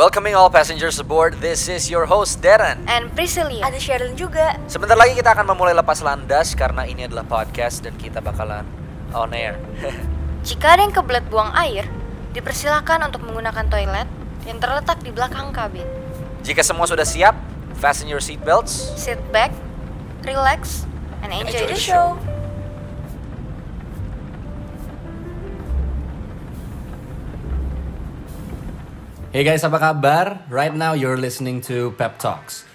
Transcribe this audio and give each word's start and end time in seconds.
Welcoming 0.00 0.32
all 0.32 0.48
passengers 0.48 0.96
aboard, 0.96 1.36
this 1.44 1.68
is 1.68 1.92
your 1.92 2.08
host 2.08 2.40
Darren. 2.40 2.88
And 2.88 3.12
Priscilia. 3.12 3.68
Ada 3.68 3.76
Sherilyn 3.76 4.16
juga. 4.16 4.56
Sebentar 4.64 4.96
lagi 4.96 5.12
kita 5.12 5.36
akan 5.36 5.52
memulai 5.52 5.76
lepas 5.76 6.00
landas 6.00 6.56
karena 6.56 6.88
ini 6.88 7.04
adalah 7.04 7.20
podcast 7.28 7.84
dan 7.84 7.92
kita 8.00 8.24
bakalan 8.24 8.64
on 9.12 9.36
air. 9.36 9.60
Jika 10.48 10.72
ada 10.72 10.88
yang 10.88 10.96
kebelet 10.96 11.28
buang 11.28 11.52
air, 11.52 11.84
dipersilakan 12.32 13.12
untuk 13.12 13.28
menggunakan 13.28 13.68
toilet 13.68 14.08
yang 14.48 14.56
terletak 14.56 15.04
di 15.04 15.12
belakang 15.12 15.52
kabin. 15.52 15.84
Jika 16.48 16.64
semua 16.64 16.88
sudah 16.88 17.04
siap, 17.04 17.36
fasten 17.76 18.08
your 18.08 18.24
seatbelts. 18.24 18.72
Sit 18.96 19.20
back, 19.28 19.52
relax, 20.24 20.88
and 21.20 21.28
enjoy, 21.28 21.68
the 21.68 21.76
show. 21.76 22.16
Hey 29.30 29.46
guys, 29.46 29.62
apa 29.62 29.78
kabar? 29.78 30.42
Right 30.50 30.74
now 30.74 30.90
you're 30.90 31.14
listening 31.14 31.62
to 31.70 31.94
Pep 31.94 32.18
Talks. 32.18 32.66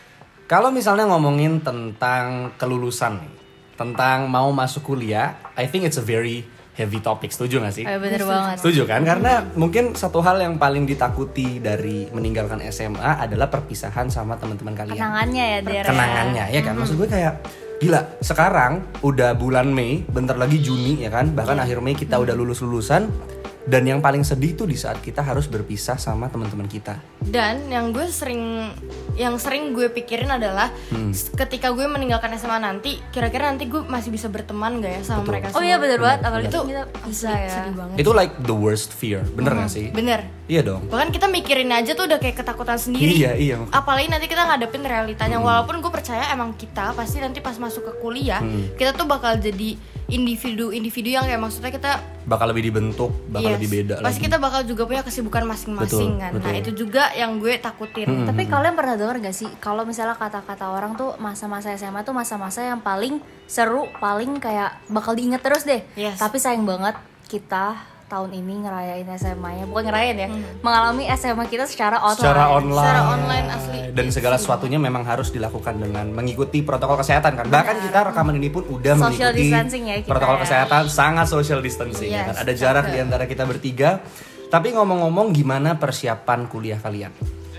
Kalau 0.48 0.72
misalnya 0.72 1.04
ngomongin 1.04 1.60
tentang 1.60 2.56
kelulusan 2.56 3.20
nih, 3.20 3.36
tentang 3.76 4.32
mau 4.32 4.48
masuk 4.56 4.88
kuliah, 4.96 5.36
I 5.60 5.68
think 5.68 5.84
it's 5.84 6.00
a 6.00 6.06
very 6.08 6.48
heavy 6.80 7.04
topic. 7.04 7.36
Setuju 7.36 7.60
gak 7.60 7.76
sih? 7.76 7.84
Eh, 7.84 8.00
bener 8.00 8.24
banget. 8.24 8.64
Setuju 8.64 8.88
kan? 8.88 9.04
Karena 9.04 9.44
mungkin 9.60 10.00
satu 10.00 10.24
hal 10.24 10.40
yang 10.40 10.56
paling 10.56 10.88
ditakuti 10.88 11.60
dari 11.60 12.08
meninggalkan 12.16 12.64
SMA 12.72 13.20
adalah 13.20 13.52
perpisahan 13.52 14.08
sama 14.08 14.40
teman-teman 14.40 14.80
kalian. 14.80 14.96
Kenangannya 14.96 15.44
ya, 15.44 15.60
Der. 15.60 15.84
Kenangannya 15.84 16.46
ya 16.56 16.62
kan? 16.64 16.80
Maksud 16.80 16.96
gue 16.96 17.10
kayak 17.12 17.34
gila. 17.84 18.00
Sekarang 18.24 18.96
udah 19.04 19.36
bulan 19.36 19.76
Mei, 19.76 20.08
bentar 20.08 20.40
lagi 20.40 20.64
Juni 20.64 21.04
ya 21.04 21.12
kan? 21.12 21.36
Bahkan 21.36 21.60
akhir 21.60 21.84
Mei 21.84 22.00
kita 22.00 22.16
udah 22.16 22.32
lulus 22.32 22.64
lulusan. 22.64 23.35
Dan 23.66 23.82
yang 23.84 23.98
paling 23.98 24.22
sedih 24.22 24.54
tuh 24.54 24.66
di 24.66 24.74
saat 24.74 25.02
kita 25.02 25.20
harus 25.20 25.46
berpisah 25.46 25.98
sama 25.98 26.30
teman-teman 26.30 26.66
kita. 26.66 27.02
Dan 27.20 27.66
yang 27.66 27.90
gue 27.90 28.06
sering 28.06 28.70
yang 29.16 29.36
sering 29.36 29.74
gue 29.74 29.90
pikirin 29.90 30.30
adalah 30.30 30.70
Hmm. 30.88 31.10
ketika 31.10 31.72
gue 31.72 31.82
meninggalkan 31.84 32.30
SMA 32.32 32.58
nanti, 32.58 33.02
kira-kira 33.10 33.50
nanti 33.50 33.66
gue 33.66 33.82
masih 33.82 34.10
bisa 34.10 34.28
berteman 34.28 34.78
gak 34.78 34.92
ya 34.92 35.02
sama 35.02 35.20
Betul. 35.20 35.30
mereka 35.32 35.46
Oh 35.50 35.60
iya 35.60 35.76
semua? 35.76 35.84
bener 35.84 36.00
banget, 36.00 36.20
apalagi 36.22 36.48
Itu 36.48 36.60
kita 36.64 36.84
bisa 37.02 37.30
ya. 37.32 37.50
sedih 37.52 37.74
banget. 37.74 37.96
Itu 37.98 38.10
like 38.12 38.34
the 38.40 38.54
worst 38.54 38.90
fear, 38.92 39.26
bener 39.28 39.52
gak 39.56 39.72
sih? 39.72 39.90
Bener. 39.90 40.20
Iya 40.46 40.62
dong. 40.64 40.86
Bahkan 40.86 41.10
kita 41.10 41.26
mikirin 41.26 41.74
aja 41.74 41.92
tuh 41.92 42.06
udah 42.06 42.22
kayak 42.22 42.38
ketakutan 42.38 42.78
sendiri. 42.78 43.18
Iya, 43.18 43.34
iya. 43.34 43.56
Apalagi 43.72 44.08
nanti 44.08 44.28
kita 44.28 44.46
ngadepin 44.46 44.86
realitanya. 44.86 45.42
Walaupun 45.42 45.82
gue 45.82 45.90
percaya 45.90 46.30
emang 46.30 46.54
kita 46.54 46.94
pasti 46.94 47.18
nanti 47.18 47.40
pas 47.40 47.58
masuk 47.58 47.82
ke 47.84 47.94
kuliah, 47.98 48.40
Hmm. 48.40 48.78
kita 48.78 48.94
tuh 48.94 49.06
bakal 49.06 49.36
jadi 49.36 49.74
individu-individu 50.06 51.18
yang 51.18 51.26
kayak 51.26 51.42
maksudnya 51.42 51.72
kita 51.74 51.92
Bakal 52.26 52.50
lebih 52.54 52.74
dibentuk, 52.74 53.14
bakal 53.30 53.54
yes, 53.54 53.58
lebih 53.62 53.70
beda 53.70 53.96
Pasti 54.02 54.18
lagi. 54.18 54.26
kita 54.26 54.38
bakal 54.42 54.62
juga 54.66 54.84
punya 54.90 55.04
kesibukan 55.06 55.46
masing-masing 55.46 56.18
Betul, 56.18 56.22
kan. 56.22 56.32
betul. 56.34 56.46
Nah, 56.50 56.54
itu 56.58 56.72
juga 56.74 57.04
yang 57.14 57.38
gue 57.38 57.54
takutin. 57.62 58.08
Hmm. 58.10 58.26
Tapi 58.26 58.42
kalian 58.50 58.74
pernah 58.74 58.96
dengar 58.98 59.16
gak 59.22 59.36
sih 59.38 59.50
kalau 59.62 59.86
misalnya 59.86 60.18
kata-kata 60.18 60.66
orang 60.74 60.98
tuh 60.98 61.14
masa-masa 61.22 61.70
SMA 61.78 62.02
tuh 62.02 62.18
masa-masa 62.18 62.66
yang 62.66 62.82
paling 62.82 63.22
seru, 63.46 63.86
paling 64.02 64.42
kayak 64.42 64.82
bakal 64.90 65.14
diinget 65.14 65.46
terus 65.46 65.70
deh. 65.70 65.86
Yes. 65.94 66.18
Tapi 66.18 66.42
sayang 66.42 66.66
banget 66.66 66.98
kita 67.30 67.95
tahun 68.06 68.38
ini 68.38 68.54
ngerayain 68.62 69.08
SMA-nya, 69.18 69.66
bukan 69.66 69.84
ngerayain 69.90 70.18
ya, 70.18 70.30
mengalami 70.62 71.10
SMA 71.18 71.46
kita 71.50 71.66
secara 71.66 71.98
online. 72.00 72.22
Secara 72.22 72.44
online. 72.54 72.78
Secara 72.86 73.02
online 73.10 73.48
asli. 73.50 73.80
Dan 73.92 74.06
segala 74.14 74.36
sesuatunya 74.38 74.78
memang 74.78 75.02
harus 75.04 75.34
dilakukan 75.34 75.82
dengan 75.82 76.06
mengikuti 76.14 76.62
protokol 76.62 77.02
kesehatan 77.02 77.34
kan. 77.34 77.46
Bahkan 77.50 77.76
kita 77.82 78.00
rekaman 78.14 78.38
ini 78.38 78.50
pun 78.54 78.64
udah 78.70 78.94
Social 78.96 79.34
mengikuti 79.34 79.42
distancing 79.50 79.84
ya 79.90 79.96
kita 80.06 80.12
protokol 80.14 80.38
ya. 80.38 80.42
kesehatan 80.46 80.84
sangat 80.88 81.26
social 81.26 81.60
distancing 81.60 82.10
ya 82.14 82.22
Yes, 82.22 82.28
kan. 82.30 82.36
Ada 82.46 82.54
jarak 82.54 82.86
di 82.94 82.98
antara 83.02 83.26
kita 83.26 83.44
bertiga. 83.44 84.00
Tapi 84.46 84.78
ngomong-ngomong 84.78 85.34
gimana 85.34 85.76
persiapan 85.76 86.46
kuliah 86.46 86.78
kalian? 86.78 87.12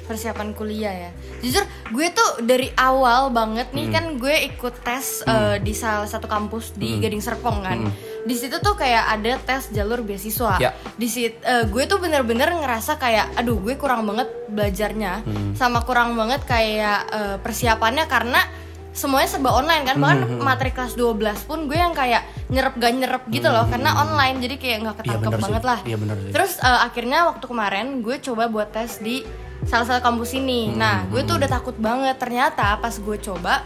persiapan 0.06 0.54
kuliah 0.54 0.94
ya. 0.94 1.10
Jujur 1.42 1.66
gue 1.90 2.06
tuh 2.14 2.46
dari 2.46 2.70
awal 2.78 3.34
banget 3.34 3.74
nih 3.74 3.90
kan 3.90 4.14
gue 4.22 4.54
ikut 4.54 4.78
tes 4.86 5.26
eh, 5.26 5.58
di 5.58 5.74
salah 5.74 6.06
satu 6.06 6.30
kampus 6.30 6.78
di 6.78 7.02
Gading 7.02 7.18
Serpong 7.18 7.58
kan. 7.66 7.90
Di 8.26 8.34
situ 8.34 8.58
tuh 8.58 8.74
kayak 8.74 9.04
ada 9.08 9.38
tes 9.38 9.70
jalur 9.70 10.02
beasiswa. 10.02 10.58
Ya. 10.58 10.74
Di 10.92 11.06
situ 11.06 11.38
gue 11.70 11.82
tuh 11.86 11.96
bener-bener 11.96 12.50
ngerasa 12.52 12.98
kayak 12.98 13.38
aduh 13.38 13.54
gue 13.56 13.78
kurang 13.78 14.02
banget 14.02 14.26
belajarnya. 14.50 15.22
Sama 15.54 15.86
kurang 15.86 16.18
banget 16.18 16.42
kayak 16.42 16.98
eh, 17.08 17.36
persiapannya 17.38 18.04
karena 18.06 18.42
semuanya 18.90 19.28
serba 19.28 19.54
online 19.54 19.84
kan. 19.84 19.96
Bahkan 19.96 20.18
materi 20.40 20.74
kelas 20.74 20.98
12 20.98 21.46
pun 21.46 21.70
gue 21.70 21.76
yang 21.76 21.92
kayak 21.92 22.26
nyerep 22.48 22.74
gak 22.76 22.92
nyerep 22.92 23.22
gitu 23.30 23.46
loh. 23.46 23.62
Karena 23.64 23.94
online 23.94 24.42
jadi 24.42 24.56
kayak 24.56 24.78
nggak 24.82 24.94
Iya, 24.96 25.02
ketangkep 25.06 25.30
sih. 25.32 25.44
banget 25.46 25.62
lah. 25.62 25.78
Iya, 25.86 25.96
bener 25.96 26.16
sih. 26.18 26.32
terus 26.34 26.52
eh, 26.58 26.80
akhirnya 26.82 27.18
waktu 27.28 27.44
kemarin 27.46 27.86
gue 28.02 28.16
coba 28.20 28.50
buat 28.50 28.74
tes 28.74 28.98
di 28.98 29.22
salah 29.62 29.86
satu 29.86 30.02
kampus 30.02 30.34
ini. 30.34 30.70
Hmm, 30.70 30.78
nah 30.78 30.96
gue 31.06 31.22
tuh 31.22 31.38
udah 31.38 31.46
takut 31.46 31.78
banget. 31.78 32.18
Ternyata 32.18 32.74
pas 32.76 32.94
gue 32.94 33.16
coba 33.22 33.62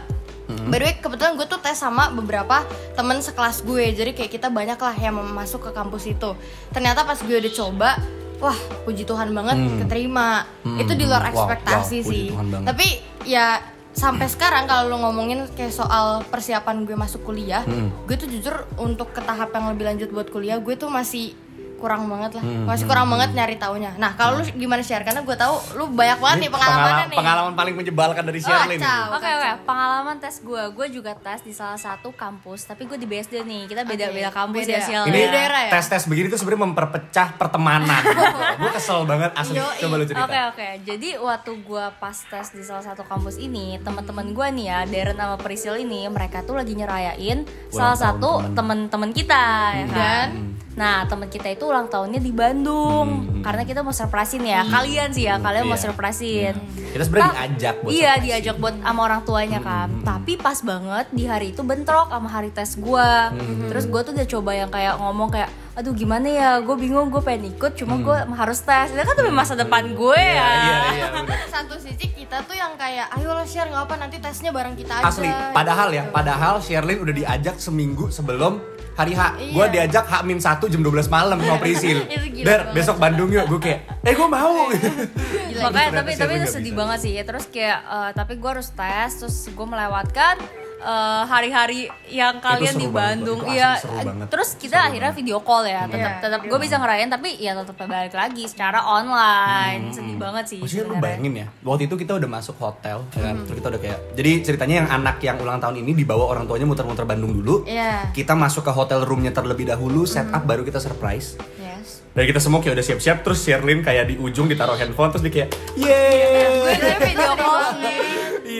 Hmm. 0.53 0.67
By 0.67 0.77
the 0.77 0.85
way, 0.85 0.93
kebetulan 0.95 1.33
gue 1.33 1.45
tuh 1.45 1.57
tes 1.57 1.73
sama 1.73 2.11
beberapa 2.11 2.61
temen 2.91 3.17
sekelas 3.17 3.61
gue 3.61 3.91
Jadi 3.91 4.11
kayak 4.11 4.31
kita 4.31 4.47
banyak 4.47 4.75
lah 4.75 4.95
yang 4.95 5.15
masuk 5.31 5.63
ke 5.63 5.71
kampus 5.71 6.03
itu 6.05 6.35
Ternyata 6.69 7.03
pas 7.03 7.15
gue 7.17 7.31
udah 7.33 7.53
coba 7.53 7.89
Wah, 8.37 8.57
puji 8.83 9.03
Tuhan 9.03 9.31
banget 9.31 9.53
keterima 9.79 10.43
Itu 10.65 10.93
di 10.93 11.05
luar 11.05 11.21
Hmm. 11.21 11.29
Wow, 11.29 11.33
ekspektasi 11.37 11.95
wow, 11.95 12.05
puji 12.05 12.21
sih. 12.25 12.25
Tapi 12.65 12.87
ya 13.23 13.45
sampai 13.91 14.25
sekarang 14.25 14.65
kalau 14.65 14.87
lo 14.87 14.97
ngomongin 15.01 15.51
kayak 15.51 15.69
soal 15.69 16.23
persiapan 16.25 16.83
gue 16.83 16.95
masuk 16.95 17.21
kuliah 17.21 17.61
Hmm. 17.61 17.93
Gue 18.05 18.15
tuh 18.15 18.25
jujur 18.25 18.65
untuk 18.75 19.11
ke 19.11 19.21
tahap 19.21 19.51
yang 19.51 19.69
lebih 19.69 19.85
lanjut 19.85 20.09
buat 20.09 20.27
kuliah 20.27 20.57
Gue 20.57 20.73
tuh 20.73 20.89
masih 20.89 21.37
kurang 21.81 22.05
banget 22.05 22.31
lah 22.33 22.43
Hmm, 22.43 22.63
Masih 22.63 22.85
kurang 22.85 23.07
banget 23.07 23.33
nyari 23.33 23.55
taunya 23.55 23.91
Nah 23.95 24.13
kalau 24.13 24.37
lu 24.37 24.45
gimana 24.51 24.79
share? 24.79 25.01
Karena 25.01 25.21
gue 25.21 25.33
tahu 25.33 25.55
lu 25.75 25.89
banyak 25.89 26.17
banget 26.17 26.37
nih 26.39 26.51
pengalamannya 26.51 27.05
nih 27.07 27.17
pengalaman 27.17 27.53
paling 27.53 27.73
menyebalkan 27.73 28.23
dari 28.23 28.39
Sherlyn. 28.39 28.69
nih. 28.71 28.79
Wacau. 28.79 29.03
Oke 29.11 29.29
oke, 29.31 29.49
pengalaman 29.65 30.15
tes 30.17 30.35
gue, 30.39 30.63
gue 30.71 30.87
juga 30.91 31.11
tes 31.15 31.39
di 31.41 31.51
salah 31.51 31.75
satu 31.75 32.11
kampus, 32.11 32.65
tapi 32.65 32.85
gue 32.85 32.95
di 32.95 33.05
BSD 33.05 33.41
nih, 33.41 33.65
kita 33.65 33.81
beda-beda 33.81 34.29
Oke, 34.29 34.37
kampus 34.37 34.61
beda. 34.63 34.77
ya 34.79 35.01
Ini 35.03 35.17
ya. 35.17 35.29
daerah 35.29 35.61
ya? 35.63 35.71
tes-tes 35.71 36.03
begini 36.05 36.27
tuh 36.27 36.37
sebenarnya 36.37 36.61
memperpecah 36.67 37.27
pertemanan. 37.35 38.01
gue 38.61 38.69
kesel 38.71 39.01
banget 39.03 39.31
asli. 39.33 39.57
Coba 39.57 39.95
lu 39.95 40.05
cerita. 40.05 40.23
Oke 40.23 40.39
oke, 40.47 40.67
jadi 40.83 41.09
waktu 41.17 41.51
gue 41.57 41.85
pas 41.97 42.17
tes 42.17 42.47
di 42.51 42.61
salah 42.61 42.83
satu 42.83 43.01
kampus 43.01 43.37
ini, 43.37 43.79
teman-teman 43.79 44.29
gue 44.29 44.47
nih 44.51 44.65
ya, 44.67 44.79
Darren 44.85 45.15
sama 45.15 45.35
Priscil 45.35 45.79
ini, 45.79 46.05
mereka 46.05 46.41
tuh 46.41 46.53
lagi 46.53 46.73
nyerayain 46.73 47.41
salah 47.67 47.89
tahun 47.91 48.03
satu 48.13 48.29
temen. 48.43 48.53
temen-temen 48.53 49.09
kita 49.11 49.43
ya 49.73 49.85
kan. 49.87 49.91
Dan? 49.91 50.29
Nah 50.71 51.03
temen 51.03 51.27
kita 51.27 51.47
itu 51.47 51.65
ulang 51.71 51.87
tahunnya 51.87 52.19
di 52.19 52.31
Bandung, 52.31 53.07
karena 53.39 53.63
kita 53.63 53.79
mau 53.79 53.89
surprisein 53.89 54.43
ya, 54.43 54.61
kalian 54.63 55.09
sih 55.09 55.23
ya, 55.23 55.35
kalian 55.37 55.63
mau 55.63 55.73
Iya. 55.73 55.83
surprisein. 55.85 56.55
Kita 56.91 57.01
sebenarnya 57.01 57.23
Ta- 57.25 57.37
diajak 57.41 57.75
buat 57.77 57.89
Iya 57.89 58.03
surprise. 58.11 58.23
diajak 58.27 58.55
buat 58.57 58.75
sama 58.77 58.99
orang 59.01 59.21
tuanya 59.23 59.59
kan. 59.59 59.87
Tapi 60.01 60.35
pas 60.35 60.59
banget 60.59 61.05
di 61.09 61.23
hari 61.23 61.47
itu 61.49 61.61
bentrok 61.61 62.07
sama 62.07 62.27
hari 62.27 62.49
tes 62.49 62.75
gua. 62.75 63.31
Terus 63.65 63.85
gua 63.85 64.01
tuh 64.01 64.11
udah 64.11 64.27
coba 64.29 64.51
yang 64.53 64.67
kayak 64.67 64.95
ngomong 64.97 65.31
kayak 65.31 65.47
aduh 65.71 65.91
gimana 65.91 66.27
ya? 66.27 66.49
Gue 66.59 66.75
bingung 66.75 67.07
gue 67.07 67.21
pengen 67.21 67.47
ikut 67.49 67.71
cuma 67.73 67.95
gue 67.95 68.11
harus 68.35 68.59
tes. 68.59 68.91
Itu 68.91 68.99
kan 68.99 69.15
demi 69.15 69.31
masa 69.31 69.55
depan 69.55 69.87
gue 69.87 70.19
ya. 70.19 70.51
Iya, 70.51 70.79
iya, 70.93 71.07
satu 71.55 71.79
sisi 71.79 72.11
kita 72.11 72.43
tuh 72.43 72.53
yang 72.53 72.75
kayak 72.75 73.07
ayo 73.13 73.31
lo 73.31 73.43
share 73.43 73.65
nggak 73.65 73.87
apa 73.87 73.95
nanti 73.97 74.19
tesnya 74.19 74.51
bareng 74.51 74.75
kita 74.75 74.99
aja 74.99 75.07
Asli, 75.07 75.31
padahal 75.51 75.87
ya, 75.89 76.03
padahal 76.05 76.59
Sherlyn 76.59 76.99
udah 76.99 77.15
diajak 77.15 77.55
seminggu 77.55 78.07
sebelum 78.09 78.59
hari 78.95 79.13
H. 79.15 79.21
Iya. 79.39 79.53
Gue 79.55 79.65
diajak 79.71 80.05
H 80.07 80.13
min 80.27 80.39
1 80.39 80.61
jam 80.61 80.81
12 80.83 81.07
malam 81.07 81.37
sama 81.39 81.57
Prisil. 81.59 82.03
Itu 82.11 82.27
gila 82.31 82.45
Der, 82.45 82.59
besok 82.75 82.97
Bandung 82.99 83.29
yuk. 83.31 83.45
Gue 83.47 83.59
kayak, 83.59 83.79
eh 84.03 84.13
gue 84.13 84.27
mau. 84.27 84.69
Gila, 84.71 85.61
makanya 85.69 85.89
tapi 86.03 86.11
tapi 86.17 86.33
itu 86.41 86.47
sedih 86.49 86.73
bisa. 86.73 86.79
banget 86.79 86.97
sih 87.03 87.11
ya 87.15 87.23
terus 87.23 87.45
kayak 87.49 87.79
eh, 87.85 88.11
tapi 88.17 88.33
gue 88.39 88.49
harus 88.49 88.69
tes 88.73 89.11
terus 89.19 89.37
gue 89.51 89.67
melewatkan 89.67 90.35
eh, 90.81 91.23
hari-hari 91.23 91.85
yang 92.09 92.41
kalian 92.41 92.73
seru 92.73 92.81
di 92.81 92.87
banget, 92.89 92.97
Bandung 93.21 93.39
iya 93.47 93.77
seru 93.77 93.97
banget. 94.01 94.27
terus 94.27 94.49
kita 94.57 94.89
akhirnya 94.89 95.13
video 95.13 95.37
call 95.39 95.63
ya 95.63 95.85
tetap 95.85 95.99
Iya, 96.01 96.19
tetap 96.19 96.41
gue 96.41 96.59
bisa 96.59 96.75
ngerayain 96.81 97.07
tapi 97.07 97.29
ya 97.37 97.53
tetap 97.53 97.77
balik 97.77 98.11
lagi 98.11 98.43
secara 98.49 98.81
online 98.81 99.93
sedih 99.93 100.17
banget 100.17 100.45
sih 100.49 100.59
Maksudnya 100.59 100.85
lu 100.87 100.95
bayangin 100.97 101.33
ya, 101.35 101.47
waktu 101.61 101.85
itu 101.85 101.95
kita 101.95 102.17
udah 102.17 102.29
masuk 102.29 102.55
hotel, 102.57 103.05
ya 103.13 103.21
kan? 103.21 103.35
Terus 103.43 103.55
kita 103.61 103.67
udah 103.69 103.81
kayak, 103.81 103.99
jadi 104.15 104.31
ceritanya 104.41 104.75
yang 104.81 104.89
anak 104.89 105.17
yang 105.21 105.37
ulang 105.37 105.59
tahun 105.59 105.75
ini 105.81 105.91
dibawa 105.93 106.25
orang 106.31 106.45
tuanya 106.47 106.65
muter-muter 106.65 107.05
Bandung 107.05 107.33
dulu. 107.33 107.65
Iya. 107.67 108.09
Kita 108.09 108.33
masuk 108.33 108.63
ke 108.63 108.71
hotel 108.71 109.03
roomnya 109.03 109.29
terlebih 109.29 109.67
dahulu, 109.67 110.05
set 110.05 110.25
up 110.29 110.43
baru 110.43 110.63
kita 110.63 110.79
surprise. 110.79 111.35
yes 111.59 112.01
Dan 112.11 112.27
kita 112.27 112.39
semua 112.43 112.59
kayak 112.59 112.75
udah 112.75 112.85
siap-siap, 112.85 113.23
terus 113.23 113.39
Sherlyn 113.39 113.79
kayak 113.81 114.11
di 114.11 114.15
ujung 114.19 114.47
ditaruh 114.47 114.75
handphone, 114.75 115.11
terus 115.15 115.23
dia 115.27 115.33
kayak, 115.33 115.49
gue 115.75 115.85
yeay. 115.85 117.00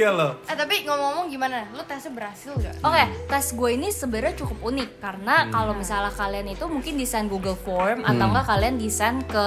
Iya 0.01 0.09
loh. 0.17 0.31
eh 0.49 0.57
tapi 0.57 0.81
ngomong-ngomong 0.81 1.29
gimana? 1.29 1.69
Lu 1.77 1.85
tesnya 1.85 2.09
berhasil 2.09 2.57
gak 2.57 2.81
Oke, 2.81 3.03
tes 3.29 3.45
gue 3.53 3.69
ini 3.69 3.93
sebenarnya 3.93 4.33
cukup 4.33 4.57
unik 4.73 4.89
karena 4.97 5.45
kalau 5.53 5.77
misalnya 5.77 6.09
kalian 6.09 6.49
itu 6.49 6.65
mungkin 6.65 6.97
desain 6.97 7.29
Google 7.29 7.53
Form 7.53 8.01
atau 8.01 8.25
enggak 8.25 8.49
kalian 8.49 8.81
desain 8.81 9.21
ke 9.29 9.45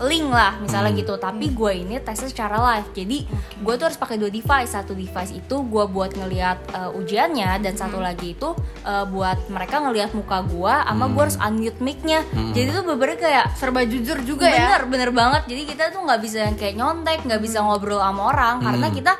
link 0.00 0.30
lah 0.32 0.56
misalnya 0.62 0.94
gitu. 0.94 1.18
Tapi 1.18 1.50
gue 1.52 1.72
ini 1.82 1.98
tesnya 2.00 2.30
secara 2.30 2.56
live. 2.56 2.88
Jadi 2.94 3.18
gue 3.60 3.74
tuh 3.76 3.84
harus 3.90 3.98
pakai 3.98 4.16
dua 4.16 4.30
device. 4.30 4.72
Satu 4.72 4.94
device 4.94 5.34
itu 5.34 5.56
gue 5.66 5.84
buat 5.90 6.14
ngelihat 6.14 6.58
uh, 6.72 6.90
ujiannya 6.94 7.60
dan 7.60 7.74
satu 7.74 7.98
lagi 7.98 8.38
itu 8.38 8.54
uh, 8.86 9.04
buat 9.10 9.50
mereka 9.50 9.82
ngelihat 9.82 10.14
muka 10.14 10.46
gue 10.46 10.74
sama 10.86 11.04
gue 11.10 11.22
harus 11.26 11.38
unmute 11.42 11.82
mic-nya. 11.82 12.22
Jadi 12.54 12.68
tuh 12.72 12.86
bener 12.86 13.18
kayak 13.18 13.58
serba 13.58 13.82
jujur 13.84 14.22
juga 14.22 14.46
ya? 14.48 14.78
Bener 14.78 14.84
bener 14.86 15.10
banget. 15.10 15.42
Jadi 15.50 15.62
kita 15.68 15.92
tuh 15.92 16.06
nggak 16.06 16.20
bisa 16.22 16.48
yang 16.48 16.56
kayak 16.56 16.74
nyontek 16.78 17.26
nggak 17.26 17.42
bisa 17.42 17.60
ngobrol 17.60 18.00
sama 18.00 18.22
orang 18.32 18.54
karena 18.64 18.88
kita 18.88 19.12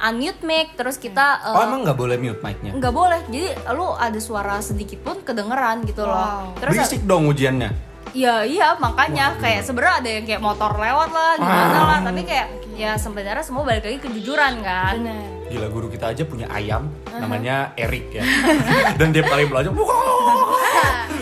unmute 0.00 0.40
mic 0.40 0.74
terus 0.74 0.94
kita 0.94 1.42
uh, 1.42 1.52
Oh 1.52 1.62
emang 1.64 1.82
nggak 1.82 1.94
boleh 1.94 2.16
mute 2.16 2.38
mic-nya? 2.38 2.70
nggak 2.72 2.90
boleh 2.90 3.20
jadi 3.26 3.50
lu 3.72 3.90
ada 3.92 4.18
suara 4.18 4.58
sedikit 4.58 5.02
pun 5.02 5.18
kedengeran 5.20 5.82
gitu 5.84 6.02
loh 6.02 6.14
Wow. 6.14 6.54
terus 6.56 6.74
Berisik 6.76 7.02
dong 7.02 7.26
ujiannya. 7.26 7.70
Ya 8.08 8.40
iya 8.40 8.72
makanya 8.74 9.36
kayak 9.36 9.62
sebenarnya 9.62 9.94
ada 9.98 10.10
yang 10.10 10.24
kayak 10.24 10.40
motor 10.40 10.72
lewat 10.72 11.10
lah 11.10 11.32
gimana 11.36 11.78
lah 11.84 11.98
tapi 12.00 12.24
kayak 12.24 12.46
ya 12.72 12.94
sebenarnya 12.94 13.42
semua 13.42 13.62
balik 13.62 13.84
lagi 13.84 13.98
kejujuran 14.00 14.62
kan. 14.62 14.96
Bener. 14.96 15.28
Gila 15.48 15.68
guru 15.68 15.86
kita 15.88 16.12
aja 16.12 16.22
punya 16.22 16.48
ayam 16.48 16.88
namanya 17.10 17.74
Erik 17.74 18.08
ya. 18.10 18.24
Dan 18.94 19.10
dia 19.10 19.20
paling 19.22 19.48
belajar. 19.48 19.72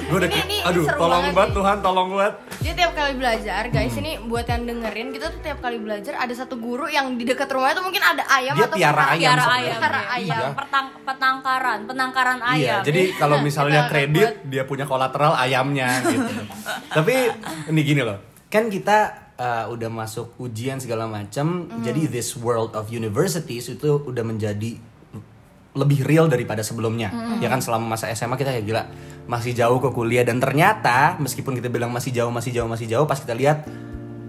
Gue 0.06 0.16
udah 0.16 0.28
Ini- 0.28 0.38
ini- 0.40 0.56
ini 0.56 0.58
aduh 0.62 0.84
seru 0.84 0.98
tolong 0.98 1.24
banget. 1.28 1.50
Tuhan 1.52 1.76
tolong 1.80 2.08
banget. 2.12 2.34
Dia 2.56 2.72
tiap 2.74 2.92
kali 2.92 3.12
belajar, 3.14 3.62
guys 3.66 3.90
Hmm. 3.90 4.00
ini 4.00 4.12
buat 4.22 4.46
yang 4.46 4.62
dengerin, 4.64 5.08
kita 5.10 5.26
tuh 5.28 5.40
tiap 5.40 5.58
kali 5.58 5.76
belajar 5.76 6.14
ada 6.14 6.30
satu 6.30 6.54
guru 6.56 6.86
yang 6.86 7.14
di 7.14 7.24
dekat 7.24 7.48
rumahnya 7.48 7.74
tuh 7.74 7.84
mungkin 7.84 8.00
ada 8.00 8.22
ayam 8.24 8.54
Dia 8.54 8.64
atau 8.64 8.76
petang- 8.76 8.86
ayam 9.08 9.18
sebenarnya. 9.34 9.50
ayam, 9.52 9.76
Piara 9.76 9.90
ya. 9.92 10.06
ayam. 10.08 10.38
Iya. 10.38 10.48
Pertang, 10.54 10.86
petangkaran, 11.02 11.78
penangkaran 11.84 12.38
ayam. 12.40 12.60
Iya, 12.60 12.74
jadi 12.82 13.02
kalau 13.20 13.36
misalnya 13.40 13.80
Kita 13.82 13.92
kredit 13.92 14.28
buat- 14.32 14.38
dia 14.44 14.62
punya 14.64 14.84
kolateral 14.84 15.32
ayamnya 15.34 15.88
gitu. 16.02 16.32
Tapi 16.96 17.14
ini 17.66 17.80
gini 17.82 18.00
loh, 18.00 18.18
kan 18.46 18.66
kita 18.66 18.98
uh, 19.36 19.68
udah 19.68 19.90
masuk 19.90 20.38
ujian 20.38 20.78
segala 20.78 21.04
macam, 21.04 21.46
jadi 21.80 22.06
this 22.06 22.32
world 22.34 22.72
of 22.72 22.88
universities 22.88 23.68
itu 23.68 24.00
udah 24.00 24.22
menjadi 24.22 24.78
lebih 25.74 26.00
real 26.02 26.24
daripada 26.24 26.62
sebelumnya. 26.62 27.12
Ya 27.36 27.46
kan 27.46 27.60
selama 27.60 27.92
masa 27.92 28.08
SMA 28.08 28.32
kita 28.34 28.48
kayak 28.48 28.64
gila 28.64 28.82
masih 29.26 29.52
jauh 29.52 29.78
ke 29.78 29.90
kuliah 29.90 30.23
dan 30.23 30.38
ternyata 30.38 31.19
meskipun 31.19 31.55
kita 31.55 31.67
bilang 31.67 31.90
masih 31.90 32.11
jauh, 32.11 32.31
masih 32.31 32.50
jauh, 32.50 32.67
masih 32.67 32.87
jauh, 32.87 33.05
pas 33.05 33.19
kita 33.19 33.34
lihat 33.34 33.67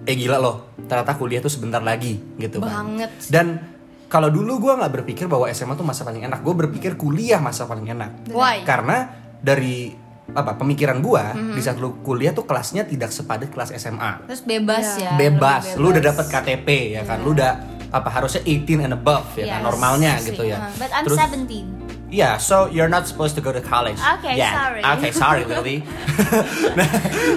eh 0.03 0.15
gila 0.15 0.37
loh, 0.37 0.73
ternyata 0.83 1.13
kuliah 1.13 1.37
tuh 1.37 1.49
sebentar 1.49 1.79
lagi 1.79 2.17
gitu 2.35 2.57
kan. 2.57 2.85
Banget. 2.97 3.09
Dan 3.29 3.61
kalau 4.07 4.27
dulu 4.27 4.57
gue 4.59 4.73
nggak 4.73 4.93
berpikir 4.93 5.25
bahwa 5.27 5.45
SMA 5.49 5.75
tuh 5.75 5.83
masa 5.83 6.01
paling 6.01 6.23
enak, 6.23 6.41
gue 6.41 6.55
berpikir 6.57 6.95
kuliah 6.95 7.37
masa 7.37 7.67
paling 7.67 7.85
enak. 7.87 8.31
Why? 8.31 8.63
Karena 8.63 9.05
dari 9.37 9.93
apa 10.27 10.59
pemikiran 10.59 10.99
gua 10.99 11.31
Mhm. 11.31 11.55
di 11.55 11.61
saat 11.63 11.79
lu 11.79 12.03
kuliah 12.03 12.35
tuh 12.35 12.43
kelasnya 12.43 12.83
tidak 12.83 13.15
sepadat 13.15 13.47
kelas 13.47 13.71
SMA. 13.71 14.27
Terus 14.27 14.43
bebas 14.43 14.99
ya. 14.99 15.15
bebas, 15.15 15.63
lebih 15.71 15.79
lu 15.79 15.87
udah 15.95 16.03
dapat 16.03 16.25
KTP 16.27 16.67
ya 16.99 17.07
kan, 17.07 17.23
lu 17.23 17.31
udah 17.31 17.51
apa 17.87 18.09
harusnya 18.11 18.43
18 18.43 18.83
and 18.83 18.91
above 18.91 19.23
ya 19.39 19.47
kan 19.47 19.63
Yes. 19.63 19.67
normalnya 19.71 20.11
Sih, 20.19 20.35
gitu 20.35 20.43
ya. 20.43 20.67
uh-huh. 20.67 20.75
But 20.75 20.91
I'm 20.91 21.05
Terus- 21.07 21.19
17. 21.23 21.86
Yeah, 22.07 22.39
so 22.39 22.71
you're 22.71 22.87
not 22.87 23.03
supposed 23.03 23.35
to 23.35 23.43
go 23.43 23.51
to 23.51 23.59
college. 23.59 23.99
Okay, 23.99 24.39
Yeah. 24.39 24.55
sorry. 24.55 24.81
Okay, 24.81 25.11
sorry 25.11 25.43
Lily. 25.43 25.83
nah, 26.79 26.87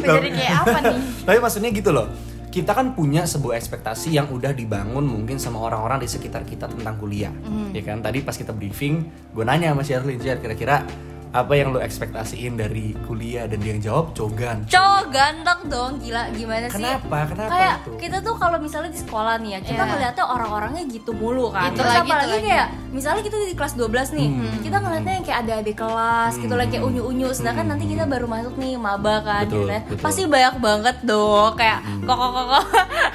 Jadi 0.07 0.29
kayak 0.31 0.55
apa 0.63 0.79
nih? 0.87 0.99
tapi 1.27 1.39
maksudnya 1.43 1.71
gitu 1.75 1.91
loh. 1.91 2.07
Kita 2.51 2.75
kan 2.75 2.99
punya 2.99 3.27
sebuah 3.27 3.59
ekspektasi 3.59 4.11
yang 4.11 4.27
udah 4.27 4.51
dibangun 4.51 5.07
mungkin 5.07 5.39
sama 5.39 5.63
orang-orang 5.63 6.03
di 6.03 6.11
sekitar 6.11 6.43
kita 6.43 6.67
tentang 6.67 6.99
kuliah. 6.99 7.31
Mm-hmm. 7.31 7.79
Ya 7.79 7.83
kan? 7.87 8.03
Tadi 8.03 8.27
pas 8.27 8.35
kita 8.35 8.51
briefing, 8.51 9.07
gue 9.31 9.45
nanya 9.47 9.71
sama 9.71 9.83
Sherlyn, 9.87 10.19
Sher, 10.19 10.43
kira-kira 10.43 10.83
apa 11.31 11.53
yang 11.53 11.71
lu 11.71 11.79
ekspektasiin 11.79 12.55
dari 12.55 12.91
kuliah 13.01 13.47
dan 13.47 13.59
dia 13.59 13.71
yang 13.71 13.83
jawab 13.85 14.07
cogan. 14.13 14.67
Cowok 14.67 15.05
ganteng 15.09 15.61
dong, 15.65 15.93
gila 15.99 16.27
gimana 16.31 16.67
sih? 16.67 16.75
Kenapa? 16.75 17.17
Kenapa 17.25 17.51
kayak 17.51 17.75
itu? 17.79 17.91
kita 17.99 18.17
tuh 18.19 18.35
kalau 18.35 18.59
misalnya 18.59 18.91
di 18.91 18.99
sekolah 18.99 19.39
nih 19.39 19.51
ya, 19.53 19.61
kita 19.63 19.79
Iya. 19.79 19.91
ngeliatnya 19.91 20.25
orang-orangnya 20.27 20.83
gitu 20.87 21.11
mulu 21.13 21.49
kan. 21.49 21.71
Itu 21.71 21.79
Terus 21.79 21.93
lagi, 21.93 22.01
itu 22.01 22.11
apalagi 22.11 22.33
lagi. 22.33 22.49
kayak 22.49 22.67
misalnya 22.91 23.23
kita 23.23 23.37
di 23.41 23.55
kelas 23.55 23.75
12 23.75 24.09
nih, 24.13 24.29
Hmm. 24.29 24.59
kita 24.59 24.77
ngeliatnya 24.77 25.13
yang 25.13 25.25
kayak 25.25 25.39
ada 25.41 25.53
adik 25.57 25.77
kelas 25.77 26.33
gitu 26.37 26.51
lah 26.53 26.67
kayak 26.67 26.83
unyu-unyu, 26.83 27.29
sedangkan 27.31 27.67
nanti 27.69 27.85
kita 27.87 28.05
baru 28.05 28.27
masuk 28.27 28.55
nih 28.57 28.75
maba 28.77 29.15
kan, 29.21 29.41
Hmm. 29.41 29.47
Betul, 29.47 29.55
gitu 29.57 29.69
kan. 29.69 29.81
betul. 29.81 29.95
Hmm. 29.95 30.05
Pasti 30.05 30.23
banyak 30.27 30.55
banget 30.59 30.97
dong 31.05 31.53
kayak. 31.55 31.79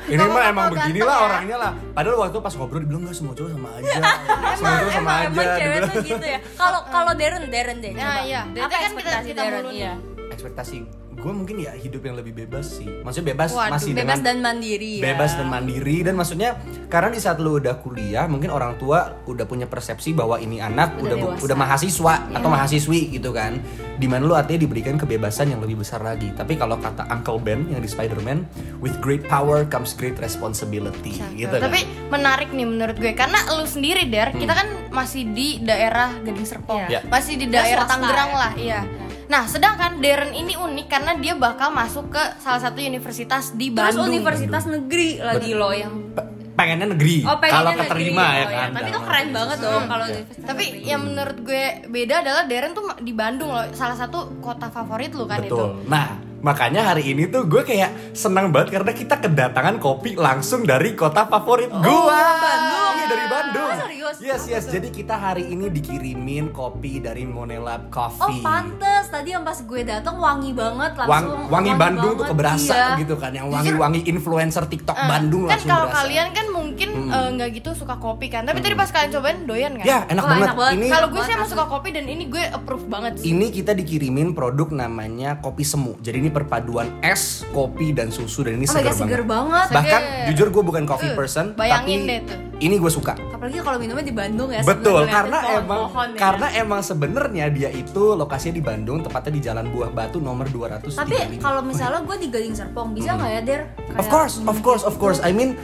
Ini 0.05 0.21
mah 0.21 0.29
Kok- 0.31 0.45
emang 0.47 0.63
kok 0.63 0.73
begini 0.77 0.85
ganteng 0.95 1.03
lah 1.03 1.17
ya? 1.17 1.25
orangnya 1.25 1.57
lah. 1.57 1.71
Padahal 1.91 2.15
waktu 2.21 2.37
pas 2.39 2.53
ngobrol 2.53 2.79
dibilang 2.79 3.01
nggak 3.03 3.15
semua 3.15 3.33
cowok 3.33 3.51
sama 3.51 3.69
aja. 3.73 3.99
semua 4.57 4.75
cowok 4.77 4.93
sama 4.93 5.09
emang, 5.09 5.17
aja. 5.17 5.25
emang 5.25 5.57
cewek 5.57 5.79
tuh 5.81 5.95
gitu 6.05 6.25
ya. 6.27 6.39
Kalau 6.53 6.79
kalau 6.87 7.11
Darren 7.13 7.43
Darren 7.49 7.77
deh. 7.81 7.91
Nah, 8.05 8.13
coba. 8.15 8.23
iya. 8.23 8.41
Darren 8.45 8.61
Apa 8.61 8.69
kan 8.69 8.77
kita- 8.77 8.87
ekspektasi 8.87 9.27
kita 9.27 9.41
mulu. 9.43 9.69
Iya. 9.73 9.93
Ekspektasi 10.31 10.77
gue 11.15 11.31
mungkin 11.31 11.57
ya 11.57 11.73
hidup 11.73 12.01
yang 12.01 12.15
lebih 12.15 12.35
bebas 12.35 12.75
sih. 12.75 12.85
Maksudnya 13.01 13.31
bebas 13.31 13.49
Waduh, 13.49 13.71
masih 13.71 13.91
Bebas 13.91 14.01
dengan 14.13 14.19
dan 14.21 14.37
mandiri 14.39 14.93
ya. 14.95 15.03
bebas 15.07 15.31
dan 15.33 15.47
mandiri 15.47 15.97
dan 16.01 16.13
maksudnya 16.13 16.49
karena 16.85 17.09
di 17.09 17.17
saat 17.17 17.37
lu 17.37 17.57
udah 17.57 17.75
kuliah 17.77 18.25
mungkin 18.25 18.47
orang 18.47 18.75
tua 18.75 18.95
udah 19.23 19.43
punya 19.43 19.65
persepsi 19.65 20.11
bahwa 20.11 20.37
ini 20.37 20.59
anak 20.59 20.95
Udah 20.95 21.01
udah 21.01 21.17
dewasa. 21.17 21.41
udah 21.41 21.57
mahasiswa 21.57 22.13
Iya. 22.21 22.35
atau 22.35 22.49
mahasiswi 22.49 23.01
gitu 23.11 23.31
kan 23.31 23.57
di 23.95 24.05
mana 24.05 24.21
lu 24.21 24.33
artinya 24.33 24.61
diberikan 24.61 24.95
kebebasan 24.95 25.49
yang 25.49 25.59
lebih 25.59 25.79
besar 25.79 25.99
lagi 25.99 26.29
tapi 26.31 26.53
kalau 26.53 26.75
kata 26.75 27.07
Uncle 27.07 27.37
Ben 27.37 27.63
yang 27.65 27.79
di 27.79 27.87
Spider-Man 27.87 28.43
with 28.77 28.99
great 28.99 29.23
power 29.25 29.63
comes 29.63 29.93
great 29.93 30.15
responsibility 30.17 31.17
gitu 31.33 31.51
kan 31.51 31.63
Tapi 31.63 31.81
menarik 32.07 32.49
nih 32.49 32.65
menurut 32.65 32.95
gue 32.95 33.11
karena 33.11 33.39
lu 33.51 33.65
sendiri 33.65 34.05
Der, 34.05 34.29
kita 34.31 34.53
kan 34.53 34.67
masih 34.89 35.27
di 35.27 35.59
daerah 35.59 36.11
Gading 36.21 36.45
Serpong, 36.45 36.85
Iya. 36.85 37.01
masih 37.05 37.35
di 37.35 37.47
daerah 37.47 37.83
Tangerang 37.83 38.29
ya. 38.29 38.37
lah, 38.37 38.51
iya. 38.55 38.79
Nah, 39.25 39.43
sedangkan 39.43 39.97
Darren 39.97 40.31
ini 40.31 40.53
unik 40.53 40.87
karena 40.87 41.11
dia 41.15 41.33
bakal 41.33 41.69
masuk 41.69 42.09
ke 42.09 42.23
salah 42.37 42.59
satu 42.59 42.77
universitas 42.77 43.51
di 43.51 43.67
Terus 43.67 43.95
Bandung. 43.95 44.11
universitas 44.11 44.63
negeri 44.65 45.17
lagi 45.17 45.51
loh 45.51 45.71
yang 45.71 45.93
Pe- 46.11 46.25
pengennya 46.53 46.87
negeri 46.87 47.17
Oh, 47.21 47.35
pengennya 47.35 47.57
kalau 47.57 47.71
negeri. 47.73 47.83
keterima 47.83 48.25
ya 48.29 48.39
Oh, 48.39 48.49
kan 48.49 48.69
Tapi 48.71 48.87
itu 48.87 48.99
keren 49.01 49.27
banget 49.29 49.57
dong 49.59 49.83
kalau 49.85 50.05
Iya. 50.05 50.13
universitas 50.13 50.45
Tapi 50.45 50.63
negeri. 50.67 50.85
yang 50.85 51.01
menurut 51.03 51.37
gue 51.41 51.63
beda 51.89 52.15
adalah 52.17 52.43
Darren 52.45 52.71
tuh 52.71 52.85
di 52.97 53.13
Bandung 53.13 53.49
loh, 53.49 53.65
salah 53.71 53.95
satu 53.95 54.19
kota 54.39 54.67
favorit 54.69 55.11
lu 55.11 55.25
kan 55.25 55.41
itu. 55.41 55.51
Betul. 55.51 55.83
Nah, 55.85 56.07
makanya 56.39 56.81
hari 56.85 57.03
ini 57.09 57.25
tuh 57.25 57.43
gue 57.43 57.61
kayak 57.61 58.13
senang 58.13 58.49
banget 58.49 58.71
karena 58.71 58.93
kita 58.93 59.17
kedatangan 59.19 59.75
kopi 59.77 60.13
langsung 60.15 60.63
dari 60.63 60.93
kota 60.93 61.25
favorit 61.25 61.73
gua. 61.73 62.21
Bandung. 62.37 62.84
Iya 63.05 63.13
dari 63.13 63.27
Bandung. 63.29 63.69
Oh, 63.69 63.77
serius? 63.79 64.15
Yes, 64.19 64.41
yes. 64.47 64.63
Jadi 64.65 64.89
kita 64.89 65.13
hari 65.15 65.45
ini 65.45 65.69
dikirimin 65.69 66.49
kopi 66.49 66.97
dari 66.97 67.21
Monelab 67.23 67.85
Oh 67.85 67.93
Coffee. 68.09 68.41
pantes 68.41 69.05
tadi 69.07 69.29
yang 69.29 69.45
pas 69.45 69.53
gue 69.55 69.81
datang 69.83 70.17
wangi 70.17 70.51
banget 70.51 70.97
Wang- 70.97 71.05
langsung 71.05 71.53
wangi 71.53 71.71
Bandung 71.75 72.13
tuh 72.15 72.25
banget, 72.25 72.31
keberasa 72.33 72.73
iya. 72.73 72.97
gitu 72.97 73.15
kan 73.15 73.29
yang 73.31 73.47
wangi-wangi 73.47 74.01
influencer 74.05 74.65
TikTok 74.65 74.97
Ah, 74.97 75.05
Bandung 75.07 75.45
kan 75.45 75.53
langsung 75.53 75.69
kalau 75.69 75.85
berasa. 75.85 75.97
kalian 76.01 76.27
kan 76.31 76.45
mungkin 76.75 76.89
eh, 77.07 77.29
nggak 77.33 77.49
gitu 77.53 77.69
suka 77.73 77.95
kopi 77.95 78.27
kan. 78.27 78.43
Tapi 78.43 78.59
tadi 78.59 78.75
pas 78.75 78.87
kalian 78.87 79.09
cobain 79.09 79.37
doyan 79.41 79.73
kan? 79.75 79.85
Ya, 79.85 80.03
enak 80.05 80.19
Wah, 80.19 80.29
banget. 80.29 80.45
enak 80.45 80.55
banget. 80.57 80.73
Ini 80.75 80.87
Kalau 80.89 81.07
gue 81.07 81.21
sih 81.21 81.33
emang 81.33 81.49
suka 81.49 81.65
kopi 81.65 81.89
dan 81.89 82.05
ini 82.05 82.23
gue 82.25 82.43
approve 82.45 82.85
banget 82.85 83.11
sih. 83.17 83.25
ini 83.27 83.47
kita 83.49 83.71
dikirimin 83.71 84.31
produk 84.31 84.67
namanya 84.69 85.39
kopi 85.39 85.63
semu. 85.63 85.95
Jadi 85.97 86.19
ini 86.19 86.29
perpaduan 86.29 86.99
es, 86.99 87.23
kopi 87.49 87.89
dan 87.89 88.09
susu 88.09 88.43
dan 88.43 88.55
ini 88.55 88.65
Oh 88.65 88.75
segar 88.75 88.91
God, 88.91 88.99
banget. 88.99 89.23
banget. 89.25 89.67
Bahkan 89.71 90.01
Seger. 90.01 90.25
jujur 90.29 90.47
gue 90.51 90.63
bukan 90.65 90.83
coffee 90.83 91.03
Uh, 91.05 91.15
person, 91.15 91.45
bayangin 91.53 91.99
tapi 92.01 92.09
deh 92.09 92.19
tuh. 92.25 92.39
ini 92.57 92.75
gue 92.75 92.89
suka. 92.89 93.13
Apalagi 93.29 93.61
kalau 93.61 93.77
minumnya 93.77 94.03
di 94.03 94.11
Bandung 94.11 94.49
ya. 94.49 94.59
Betul, 94.61 95.07
karena 95.07 95.37
ngeliatin 95.37 95.55
emang 95.61 95.79
pohon-pohon 95.79 96.07
ya. 96.07 96.17
karena 96.17 96.47
emang 96.55 96.81
sebenarnya 96.81 97.45
dia 97.49 97.69
itu 97.69 98.03
lokasinya 98.13 98.51
di 98.53 98.63
Bandung, 98.63 98.97
tepatnya 98.99 99.31
di 99.31 99.41
Jalan 99.41 99.65
Buah 99.69 99.89
Batu 99.89 100.17
nomor 100.17 100.47
235. 100.47 100.97
Tapi 100.97 101.15
kalau 101.37 101.61
misalnya 101.61 102.01
gue 102.01 102.17
di 102.17 102.27
Gading 102.27 102.51
Serpong 102.53 102.91
bisa 102.91 103.13
nggak 103.13 103.31
ya 103.31 103.41
Der? 103.41 103.61
Hmm. 103.61 103.71
Of 103.95 103.95
Kayak- 104.01 104.11
course, 104.11 104.35
of 104.41 104.57
course, 104.59 104.83
of 104.83 104.95
course. 104.97 105.19
I 105.19 105.31
mean 105.31 105.55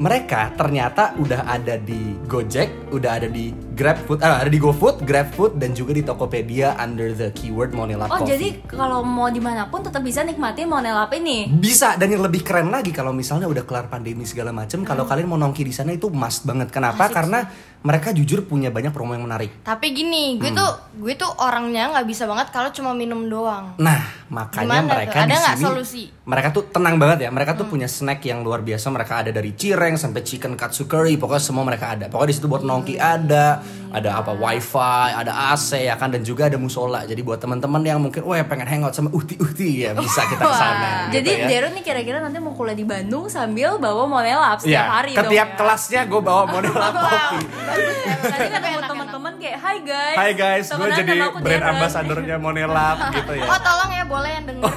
mereka 0.00 0.48
ternyata 0.50 1.12
udah 1.14 1.44
ada 1.44 1.76
di 1.76 2.16
Gojek, 2.24 2.88
udah 2.88 3.20
ada 3.20 3.28
di 3.28 3.52
GrabFood, 3.70 4.20
ah, 4.20 4.40
ada 4.40 4.48
di 4.48 4.56
GoFood, 4.56 5.04
GrabFood 5.04 5.52
dan 5.54 5.72
juga 5.72 5.92
di 5.92 6.00
Tokopedia 6.00 6.72
under 6.74 7.12
the 7.12 7.28
keyword 7.30 7.70
Monelab 7.70 8.08
Oh 8.08 8.16
Coffee. 8.18 8.32
jadi 8.32 8.48
kalau 8.66 9.00
mau 9.00 9.28
di 9.28 9.38
mana 9.38 9.68
pun 9.68 9.80
tetap 9.80 10.00
bisa 10.00 10.20
nikmatin 10.20 10.66
Monelap 10.66 11.12
ini. 11.12 11.48
bisa 11.50 11.94
dan 11.94 12.08
yang 12.08 12.20
lebih 12.20 12.40
keren 12.40 12.68
lagi 12.68 12.90
kalau 12.90 13.12
misalnya 13.12 13.44
udah 13.44 13.60
kelar 13.62 13.86
pandemi 13.86 14.24
segala 14.24 14.50
macem 14.50 14.80
kalau 14.82 15.02
Hmm. 15.02 15.10
kalian 15.10 15.28
mau 15.28 15.38
nongki 15.38 15.62
di 15.62 15.72
sana 15.72 15.92
itu 15.92 16.08
must 16.08 16.42
banget 16.42 16.68
kenapa 16.70 17.04
karena 17.10 17.44
mereka 17.80 18.12
jujur 18.12 18.44
punya 18.44 18.68
banyak 18.68 18.90
promo 18.90 19.12
yang 19.12 19.24
menarik 19.24 19.48
Tapi 19.62 19.86
gini, 19.90 20.24
Hmm. 20.30 20.38
gue 20.38 20.50
tuh 20.52 20.70
gue 21.00 21.14
tuh 21.14 21.32
orangnya 21.38 21.88
nggak 21.90 22.04
bisa 22.04 22.24
banget 22.24 22.48
kalau 22.48 22.68
cuma 22.68 22.92
minum 22.92 23.24
doang. 23.24 23.72
nah 23.76 23.96
makanya 24.28 24.84
Gimana 24.84 24.90
mereka 24.90 25.16
tuh? 25.16 25.22
Ada 25.22 25.32
di 25.32 25.48
sini 25.50 25.64
solusi? 25.64 26.02
mereka 26.22 26.48
tuh 26.50 26.64
tenang 26.66 26.94
banget 26.94 27.18
ya 27.24 27.30
mereka 27.30 27.52
tuh 27.52 27.64
Hmm. 27.64 27.72
punya 27.72 27.88
snack 27.88 28.20
yang 28.22 28.40
luar 28.40 28.60
biasa 28.60 28.86
mereka 28.88 29.12
ada 29.18 29.30
dari 29.30 29.50
cireng 29.52 29.94
sampai 29.94 30.20
chicken 30.20 30.54
katsu 30.54 30.84
curry 30.84 31.16
pokoknya 31.16 31.40
semua 31.42 31.64
mereka 31.64 31.90
ada 31.90 32.06
pokoknya 32.06 32.28
di 32.28 32.36
situ 32.36 32.46
buat 32.46 32.60
nongki 32.60 32.94
ada 32.96 33.64
ada 33.90 34.10
apa 34.14 34.30
wifi 34.32 34.78
ada 35.12 35.32
AC 35.50 35.80
ya 35.80 35.94
kan 35.94 36.08
dan 36.08 36.20
juga 36.20 36.46
ada 36.46 36.54
musola 36.56 37.02
jadi 37.02 37.18
buat 37.18 37.38
teman-teman 37.38 37.80
yang 37.82 37.98
mungkin 37.98 38.22
wah 38.22 38.38
pengen 38.42 38.68
hangout 38.68 38.92
sama 38.92 39.10
uhti 39.10 39.34
uhti 39.36 39.82
ya 39.82 39.90
bisa 39.92 40.22
kita 40.24 40.38
ke 40.38 40.54
sana 40.54 41.10
Jadi 41.10 41.26
gitu 41.26 41.40
ya. 41.40 41.48
Darren 41.50 41.72
nih 41.72 41.82
kira-kira 41.82 42.18
nanti 42.18 42.38
mau 42.38 42.52
kuliah 42.52 42.72
di 42.72 42.84
Bandung 42.84 43.26
sambil 43.26 43.74
bawa 43.76 44.04
Monelap 44.04 44.58
setiap 44.58 44.70
Iya, 44.70 44.82
hari 44.86 45.10
ke 45.10 45.22
dong 45.24 45.32
ya. 45.32 45.44
kelasnya 45.56 46.00
gue 46.04 46.20
bawa 46.20 46.42
model 46.46 46.70
kopi. 46.70 47.38
Tapi 47.70 48.46
ketemu 48.50 48.80
teman-teman 48.84 49.32
kayak 49.38 49.58
Hai 49.58 49.78
guys 49.80 50.16
Hai 50.16 50.32
guys, 50.32 50.66
gue 50.68 50.88
jadi 50.92 51.16
brand 51.18 51.44
Darren." 51.44 51.70
ambassadornya 51.72 52.36
Monelab 52.36 52.98
gitu 53.12 53.32
ya. 53.34 53.46
Oh 53.46 53.58
tolong 53.60 53.90
ya 53.90 53.99
boleh 54.10 54.30
yang 54.32 54.44
denger. 54.44 54.66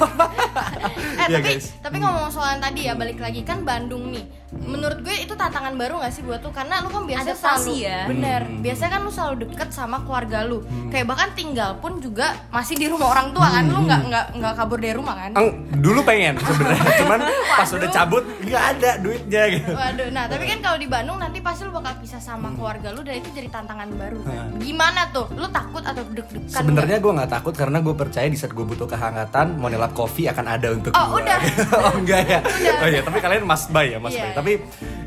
eh 1.18 1.26
Iya, 1.26 1.40
tapi 1.40 1.50
guys. 1.52 1.66
tapi 1.80 1.98
ngomong 1.98 2.30
soal 2.30 2.54
yang 2.54 2.62
tadi 2.62 2.82
ya 2.84 2.94
balik 2.94 3.18
lagi 3.18 3.42
kan 3.42 3.64
Bandung 3.64 4.12
nih. 4.12 4.22
Menurut 4.54 5.02
gue 5.02 5.16
itu 5.18 5.34
tantangan 5.34 5.74
baru 5.74 5.98
gak 5.98 6.14
sih 6.14 6.22
buat 6.22 6.38
tuh 6.38 6.54
karena 6.54 6.78
lu 6.78 6.88
kan 6.88 7.04
biasa 7.04 7.34
selalu 7.34 7.82
ya. 7.82 8.06
bener. 8.06 8.42
Hmm. 8.44 8.62
Biasanya 8.62 8.92
kan 8.92 9.02
lu 9.02 9.10
selalu 9.10 9.36
deket 9.44 9.70
sama 9.72 9.98
keluarga 10.02 10.46
lu. 10.46 10.62
Kayak 10.88 11.10
bahkan 11.10 11.30
tinggal 11.34 11.74
pun 11.76 11.98
juga 11.98 12.38
masih 12.48 12.78
di 12.78 12.86
rumah 12.86 13.10
orang 13.10 13.34
tua 13.34 13.50
kan. 13.50 13.66
Lu 13.66 13.74
Hmm. 13.76 13.88
nggak 13.88 14.02
nggak 14.06 14.26
nggak 14.38 14.54
kabur 14.54 14.78
dari 14.78 14.94
rumah 14.94 15.16
kan. 15.18 15.32
Ang, 15.34 15.48
dulu 15.76 16.00
pengen 16.04 16.38
sebenarnya, 16.38 16.86
cuman 17.02 17.20
pas 17.50 17.70
udah 17.72 17.90
cabut 17.90 18.24
nggak 18.40 18.64
ada 18.72 18.90
duitnya 19.00 19.44
gitu. 19.50 19.72
Waduh, 19.74 20.08
nah 20.12 20.26
tapi 20.28 20.44
kan 20.46 20.60
kalau 20.60 20.78
di 20.78 20.88
Bandung 20.88 21.18
nanti 21.18 21.40
pasti 21.40 21.62
lu 21.64 21.74
bakal 21.74 21.98
pisah 21.98 22.22
sama 22.22 22.54
keluarga 22.54 22.94
lu 22.94 23.02
dan 23.02 23.18
itu 23.18 23.30
jadi 23.32 23.50
tantangan 23.50 23.90
baru 23.92 24.20
kan. 24.22 24.48
Gimana 24.60 25.10
tuh? 25.10 25.34
Lu 25.34 25.50
takut 25.50 25.82
atau 25.82 26.06
deg-degan? 26.06 26.46
Sebenarnya 26.46 26.98
gue 27.00 27.12
nggak 27.12 27.32
takut 27.32 27.54
karena 27.54 27.80
gue 27.80 27.96
percaya 27.96 28.28
di 28.28 28.38
saat 28.38 28.52
gue 28.52 28.62
butuh 28.62 28.86
kehangatan, 28.86 29.23
Monelab 29.54 29.92
Coffee 29.92 30.26
akan 30.26 30.46
ada 30.48 30.68
untuk 30.70 30.92
Oh, 30.92 31.06
gue. 31.12 31.22
udah. 31.22 31.38
oh 31.86 31.94
enggak 31.96 32.22
ya? 32.24 32.40
Oh 32.80 32.88
iya, 32.88 33.02
tapi 33.02 33.18
kalian 33.18 33.44
must 33.44 33.70
buy 33.70 33.86
ya, 33.86 33.98
must 33.98 34.14
Iya. 34.14 34.24
buy. 34.26 34.32
Tapi 34.36 34.52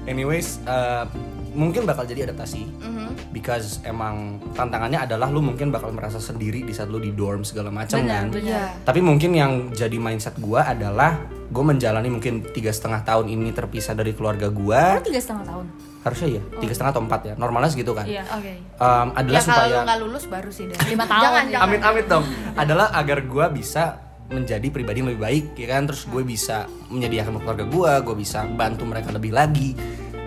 anyways, 0.05 0.61
eh, 0.63 1.05
mungkin 1.53 1.85
bakal 1.85 2.05
jadi 2.05 2.27
adaptasi. 2.27 2.63
Mhm. 2.79 3.05
Because 3.31 3.81
emang 3.83 4.37
tantangannya 4.53 5.03
adalah 5.03 5.29
lu 5.29 5.41
mungkin 5.41 5.69
bakal 5.69 5.89
merasa 5.91 6.17
sendiri 6.17 6.61
di 6.61 6.73
saat 6.73 6.89
lu 6.89 6.97
di 6.97 7.11
dorm 7.11 7.43
segala 7.43 7.69
macam 7.69 7.97
kan. 7.99 8.29
benar. 8.29 8.41
Iya. 8.43 8.63
Tapi 8.83 9.01
mungkin 9.01 9.33
yang 9.33 9.53
jadi 9.71 9.97
mindset 9.97 10.37
gue 10.37 10.57
adalah 10.57 11.17
gue 11.47 11.65
menjalani 11.65 12.09
mungkin 12.09 12.43
tiga 12.51 12.69
setengah 12.69 13.01
tahun 13.03 13.29
ini 13.29 13.53
terpisah 13.53 13.93
dari 13.93 14.13
keluarga 14.13 14.49
gue. 14.49 14.83
Tiga 15.03 15.21
setengah 15.21 15.47
tahun 15.47 15.67
Harusnya 16.03 16.39
ya 16.39 16.43
tiga 16.57 16.71
setengah 16.71 16.93
atau 16.93 17.03
empat 17.03 17.21
ya. 17.25 17.35
Normalnya 17.35 17.67
segitu 17.69 17.91
kan. 17.91 18.07
Iya. 18.07 18.23
Oke. 18.31 18.53
Em, 18.57 19.09
adalah 19.11 19.37
Ya 19.37 19.43
kalau 19.43 19.59
supaya 19.59 19.75
lu 19.75 19.81
nggak 19.83 19.99
lulus 20.01 20.25
baru 20.27 20.51
sih 20.51 20.65
deh. 20.65 20.79
Lima 20.87 21.05
tahun. 21.11 21.23
Jangan, 21.25 21.45
jangan. 21.51 21.67
amit 21.67 21.81
amit 21.83 22.07
dong 22.07 22.25
adalah 22.63 22.87
agar 22.93 23.19
gue 23.21 23.47
bisa 23.53 23.85
menjadi 24.26 24.66
pribadi 24.75 25.02
yang 25.02 25.09
lebih 25.14 25.23
baik 25.23 25.45
ya 25.54 25.66
kan 25.71 25.87
terus 25.87 26.02
gue 26.04 26.23
bisa 26.26 26.66
menyediakan 26.90 27.38
keluarga 27.38 27.64
gue 27.66 27.92
gue 28.02 28.16
bisa 28.18 28.42
bantu 28.47 28.83
mereka 28.83 29.14
lebih 29.14 29.30
lagi 29.30 29.73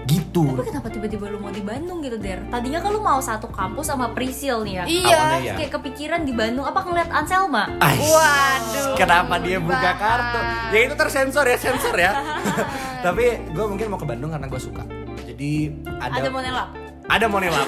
gitu 0.09 0.57
Tapi 0.57 0.73
kenapa 0.73 0.89
tiba-tiba 0.89 1.29
lu 1.29 1.37
mau 1.37 1.53
di 1.53 1.61
Bandung 1.61 2.01
gitu, 2.01 2.17
Der? 2.17 2.41
Tadinya 2.49 2.81
kan 2.81 2.89
lu 2.89 2.97
mau 2.97 3.21
satu 3.21 3.45
kampus 3.45 3.93
sama 3.93 4.09
Prisil 4.09 4.65
nih 4.65 4.81
ya 4.81 4.83
Iya. 4.89 5.05
Awalnya 5.05 5.21
ya. 5.21 5.37
Terus 5.37 5.53
kayak 5.61 5.73
kepikiran 5.77 6.21
di 6.25 6.33
Bandung, 6.33 6.65
apa 6.65 6.81
ngeliat 6.81 7.09
Anselma? 7.13 7.69
Ais. 7.77 8.01
Waduh. 8.09 8.97
kenapa 8.97 9.37
dia 9.37 9.61
buka 9.61 9.91
kartu 10.01 10.39
ya 10.73 10.79
itu 10.81 10.95
tersensor 10.97 11.45
ya 11.45 11.57
sensor 11.61 11.93
ya 11.93 12.11
tapi 13.05 13.37
gue 13.53 13.65
mungkin 13.69 13.85
mau 13.93 13.99
ke 14.01 14.07
Bandung 14.09 14.33
karena 14.33 14.49
gue 14.49 14.61
suka 14.61 14.83
jadi 15.23 15.51
ada 16.01 16.25
Ada 16.25 16.29
Monelab 16.33 16.67
ada 17.05 17.25
Monelab 17.29 17.67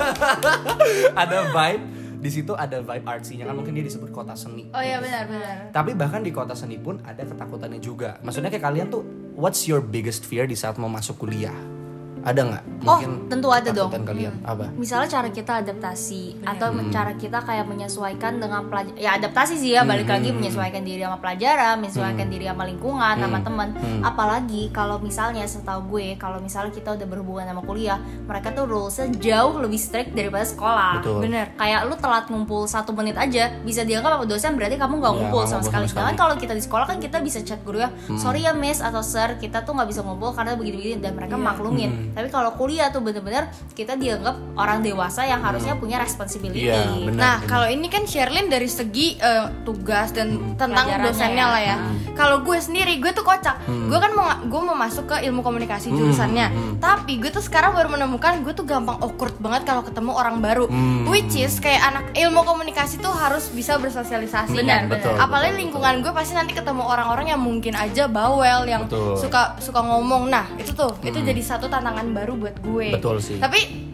ada 1.24 1.38
vibe 1.50 1.84
di 2.18 2.30
situ 2.34 2.52
ada 2.58 2.82
vibe 2.82 3.06
artsy-nya 3.06 3.46
kan 3.46 3.54
mungkin 3.54 3.78
dia 3.78 3.86
disebut 3.86 4.10
kota 4.10 4.34
seni 4.34 4.66
Oh 4.74 4.82
iya 4.82 4.98
benar 4.98 5.30
benar. 5.30 5.56
Tapi 5.70 5.94
bahkan 5.94 6.20
di 6.26 6.34
kota 6.34 6.58
seni 6.58 6.74
pun 6.76 6.98
ada 7.06 7.22
ketakutannya 7.22 7.78
juga. 7.78 8.18
Maksudnya 8.26 8.50
kayak 8.50 8.64
kalian 8.66 8.86
tuh, 8.90 9.06
what's 9.38 9.70
your 9.70 9.78
biggest 9.78 10.26
fear 10.26 10.44
di 10.44 10.58
saat 10.58 10.76
mau 10.82 10.90
masuk 10.90 11.22
kuliah? 11.22 11.77
Ada 12.22 12.40
nggak? 12.44 12.64
Oh, 12.82 12.98
tentu 13.26 13.48
ada 13.50 13.68
dong. 13.68 13.90
kalian 13.90 14.32
apa? 14.42 14.70
Misalnya 14.72 15.10
cara 15.10 15.28
kita 15.28 15.60
adaptasi 15.60 16.40
atau 16.42 16.70
cara 16.88 17.12
kita 17.12 17.42
kayak 17.42 17.66
menyesuaikan 17.66 18.38
dengan 18.38 18.64
pelajar 18.66 18.94
ya 18.94 19.18
adaptasi 19.18 19.54
sih 19.54 19.74
ya 19.74 19.82
balik 19.82 20.08
lagi 20.08 20.30
menyesuaikan 20.30 20.82
diri 20.82 21.02
sama 21.02 21.18
pelajaran, 21.18 21.78
menyesuaikan 21.78 22.26
diri 22.26 22.46
sama 22.46 22.64
lingkungan, 22.64 23.14
sama 23.18 23.38
teman. 23.42 23.68
Apalagi 24.00 24.70
kalau 24.70 24.96
misalnya 24.98 25.44
setahu 25.44 25.90
gue 25.90 26.16
kalau 26.16 26.38
misalnya 26.38 26.70
kita 26.70 26.94
udah 26.94 27.06
berhubungan 27.06 27.44
sama 27.44 27.62
kuliah, 27.62 27.98
mereka 28.24 28.54
tuh 28.54 28.64
rulesnya 28.64 29.10
jauh 29.12 29.58
lebih 29.58 29.76
strict 29.76 30.14
daripada 30.14 30.46
sekolah. 30.46 31.02
Betul. 31.02 31.18
Bener. 31.26 31.46
Kayak 31.54 31.80
lu 31.86 31.94
telat 31.94 32.24
ngumpul 32.28 32.64
satu 32.64 32.94
menit 32.94 33.18
aja 33.18 33.52
bisa 33.60 33.82
dianggap 33.82 34.16
sama 34.16 34.24
dosen 34.24 34.54
berarti 34.54 34.76
kamu 34.76 34.94
nggak 34.96 35.12
Iya, 35.12 35.18
ngumpul 35.20 35.40
nggak 35.44 35.50
sama 35.50 35.62
sekali. 35.66 35.86
sekali. 35.90 36.14
kalau 36.14 36.34
kita 36.34 36.54
di 36.54 36.62
sekolah 36.62 36.86
kan 36.86 36.98
kita 36.98 37.18
bisa 37.20 37.42
chat 37.42 37.60
guru 37.62 37.82
ya, 37.82 37.90
sorry 38.16 38.42
ya 38.42 38.54
miss 38.54 38.78
atau 38.80 39.02
sir 39.02 39.36
kita 39.36 39.62
tuh 39.62 39.74
nggak 39.74 39.88
bisa 39.90 40.00
ngumpul 40.02 40.30
karena 40.32 40.54
begini-begini 40.54 41.02
dan 41.02 41.12
mereka 41.12 41.34
maklumin. 41.36 42.07
Tapi 42.14 42.28
kalau 42.28 42.54
kuliah 42.54 42.88
tuh 42.88 43.00
bener-bener 43.00 43.48
kita 43.72 43.94
dianggap 43.94 44.36
orang 44.54 44.84
dewasa 44.84 45.24
yang 45.24 45.40
harusnya 45.40 45.74
punya 45.76 45.98
responsibility. 45.98 46.68
Iya, 46.68 46.84
benar. 47.04 47.20
Nah, 47.20 47.36
kalau 47.46 47.68
ini 47.68 47.86
kan 47.88 48.04
Sherlyn 48.04 48.48
dari 48.48 48.68
segi 48.68 49.16
eh, 49.18 49.46
tugas 49.64 50.12
dan 50.12 50.56
tentang 50.58 50.86
Pelajarannya 50.88 51.06
dosennya 51.08 51.46
ya. 51.46 51.52
lah 51.52 51.62
ya. 51.62 51.76
Kalau 52.18 52.42
gue 52.42 52.58
sendiri, 52.58 52.98
gue 52.98 53.10
tuh 53.14 53.22
kocak. 53.22 53.66
Gue 53.66 53.98
kan 53.98 54.12
mau 54.12 54.26
gue 54.42 54.60
mau 54.62 54.74
masuk 54.74 55.10
ke 55.10 55.16
ilmu 55.30 55.40
komunikasi 55.42 55.90
jurusannya. 55.90 56.78
Tapi 56.82 57.18
gue 57.22 57.30
tuh 57.30 57.42
sekarang 57.42 57.74
baru 57.74 57.88
menemukan 57.94 58.42
gue 58.42 58.52
tuh 58.52 58.66
gampang 58.66 58.98
awkward 58.98 59.34
banget 59.38 59.62
kalau 59.66 59.82
ketemu 59.86 60.12
orang 60.14 60.42
baru. 60.42 60.66
Which 61.08 61.38
is 61.38 61.58
kayak 61.62 61.82
anak 61.94 62.04
ilmu 62.14 62.42
komunikasi 62.42 62.98
tuh 62.98 63.14
harus 63.14 63.48
bisa 63.54 63.78
bersosialisasi. 63.78 64.54
Benar, 64.54 64.86
kan? 64.86 64.92
betul, 64.92 65.14
Apalagi 65.16 65.54
betul, 65.54 65.62
lingkungan 65.66 65.94
gue 66.02 66.12
pasti 66.12 66.32
nanti 66.34 66.52
ketemu 66.52 66.82
orang-orang 66.84 67.32
yang 67.34 67.40
mungkin 67.40 67.74
aja 67.78 68.10
bawel, 68.10 68.66
yang 68.66 68.84
Betul. 68.86 69.14
suka 69.18 69.54
suka 69.62 69.80
ngomong. 69.82 70.28
Nah, 70.30 70.44
itu 70.58 70.74
tuh 70.74 70.92
itu 71.06 71.18
jadi 71.18 71.40
satu 71.40 71.70
tantangan 71.70 71.97
baru 72.14 72.38
buat 72.38 72.56
gue. 72.62 72.94
Betul 72.98 73.18
sih. 73.18 73.38
Tapi 73.38 73.88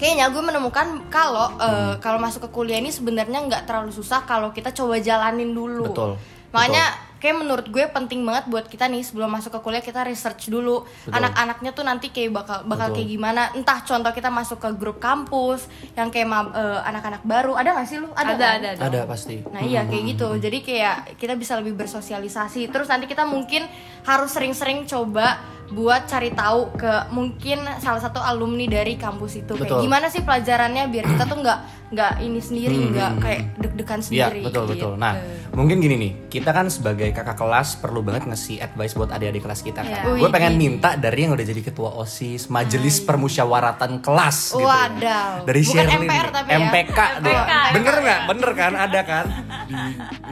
kayaknya 0.00 0.32
gue 0.32 0.40
menemukan 0.40 1.12
kalau 1.12 1.60
eh, 1.60 1.94
kalau 2.00 2.16
masuk 2.16 2.48
ke 2.48 2.50
kuliah 2.50 2.80
ini 2.80 2.88
sebenarnya 2.88 3.44
nggak 3.44 3.68
terlalu 3.68 3.92
susah 3.92 4.24
kalau 4.24 4.48
kita 4.50 4.72
coba 4.72 4.96
jalanin 5.00 5.52
dulu. 5.52 5.92
Betul. 5.92 6.16
Makanya 6.50 7.10
kayak 7.20 7.36
menurut 7.36 7.66
gue 7.68 7.84
penting 7.92 8.24
banget 8.24 8.48
buat 8.48 8.64
kita 8.66 8.88
nih 8.88 9.04
sebelum 9.04 9.28
masuk 9.28 9.52
ke 9.52 9.60
kuliah 9.60 9.84
kita 9.84 10.02
research 10.08 10.48
dulu 10.48 10.88
Betul. 10.88 11.20
anak-anaknya 11.20 11.70
tuh 11.76 11.84
nanti 11.84 12.08
kayak 12.08 12.32
bakal 12.32 12.64
bakal 12.64 12.90
Betul. 12.90 12.96
kayak 12.96 13.08
gimana. 13.12 13.42
Entah 13.52 13.78
contoh 13.84 14.12
kita 14.16 14.32
masuk 14.32 14.58
ke 14.58 14.70
grup 14.74 14.98
kampus 14.98 15.68
yang 15.94 16.08
kayak 16.08 16.26
eh, 16.56 16.80
anak-anak 16.88 17.22
baru. 17.22 17.54
Ada 17.60 17.76
nggak 17.76 17.86
sih 17.86 17.98
lu? 18.00 18.08
Ada 18.16 18.34
kan? 18.34 18.40
ada 18.40 18.68
ada. 18.74 18.82
Ada 18.88 19.00
pasti. 19.04 19.36
Nah 19.46 19.62
iya 19.62 19.84
kayak 19.84 20.04
gitu. 20.16 20.28
Jadi 20.40 20.58
kayak 20.64 20.96
kita 21.20 21.36
bisa 21.36 21.60
lebih 21.60 21.76
bersosialisasi. 21.76 22.72
Terus 22.72 22.88
nanti 22.88 23.06
kita 23.06 23.28
mungkin 23.28 23.68
harus 24.08 24.32
sering-sering 24.32 24.88
coba 24.88 25.59
buat 25.70 26.02
cari 26.04 26.30
tahu 26.30 26.74
ke 26.74 26.92
mungkin 27.08 27.62
salah 27.78 27.98
satu 27.98 28.18
alumni 28.18 28.66
dari 28.66 28.94
kampus 28.94 29.38
itu. 29.38 29.52
Kayak 29.52 29.62
Betul. 29.64 29.78
gimana 29.80 30.06
sih 30.06 30.20
pelajarannya 30.20 30.84
biar 30.86 31.04
kita 31.06 31.24
tuh 31.24 31.38
nggak 31.38 31.58
nggak 31.90 32.12
ini 32.20 32.38
sendiri, 32.38 32.76
nggak 32.88 33.10
kayak 33.18 33.40
deg-degan 33.56 33.98
Iya 34.00 34.06
sendiri. 34.28 34.40
betul 34.46 34.62
gitu. 34.64 34.72
betul. 34.72 34.92
Nah 34.94 35.14
mungkin 35.50 35.78
gini 35.78 35.94
nih, 35.96 36.12
kita 36.28 36.50
kan 36.50 36.66
sebagai 36.66 37.10
kakak 37.10 37.34
kelas 37.34 37.78
perlu 37.78 37.98
banget 38.00 38.26
ngasih 38.26 38.58
advice 38.60 38.94
buat 38.94 39.10
adik-adik 39.10 39.42
kelas 39.42 39.60
kita 39.60 39.82
kan. 39.82 40.02
Iya. 40.06 40.14
Gue 40.16 40.30
pengen 40.30 40.54
minta 40.54 40.94
dari 40.94 41.26
yang 41.26 41.34
udah 41.34 41.42
jadi 41.42 41.58
ketua 41.60 41.90
osis, 41.96 42.46
majelis 42.46 43.02
permusyawaratan 43.02 43.98
kelas. 43.98 44.54
gitu. 44.54 44.62
Wadaw. 44.62 45.42
Dari 45.42 45.60
Bukan 45.60 45.74
Sherlyn 45.76 46.02
MPR 46.04 46.26
tapi 46.30 46.48
ya. 46.48 46.58
MPK. 46.60 46.98
MPK. 47.18 47.52
Bener 47.74 47.94
nggak? 47.96 48.20
Bener 48.28 48.50
kan? 48.54 48.72
Ada 48.76 49.00
kan? 49.02 49.24
Di, 49.66 49.74